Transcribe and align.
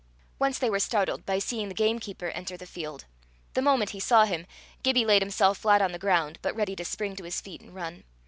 Once 0.39 0.57
they 0.57 0.67
were 0.67 0.79
startled 0.79 1.27
by 1.27 1.37
seeing 1.37 1.67
the 1.69 1.75
gamekeeper 1.75 2.29
enter 2.29 2.57
the 2.57 2.65
field. 2.65 3.05
The 3.53 3.61
moment 3.61 3.91
he 3.91 3.99
saw 3.99 4.25
him, 4.25 4.47
Gibbie 4.81 5.05
laid 5.05 5.21
himself 5.21 5.59
flat 5.59 5.79
on 5.79 5.91
the 5.91 5.99
ground, 5.99 6.39
but 6.41 6.55
ready 6.55 6.75
to 6.77 6.83
spring 6.85 7.15
to 7.17 7.23
his 7.23 7.39
feet 7.39 7.61
and 7.61 7.75
run. 7.75 8.03